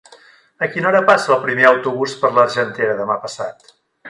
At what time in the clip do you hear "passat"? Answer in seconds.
3.29-3.71